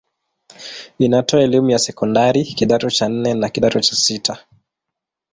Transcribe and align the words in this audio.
Inatoa 0.99 1.41
elimu 1.41 1.69
ya 1.69 1.79
sekondari 1.79 2.43
kidato 2.45 2.89
cha 2.89 3.09
nne 3.09 3.33
na 3.33 3.49
kidato 3.49 3.79
cha 3.81 3.95
sita. 3.95 4.45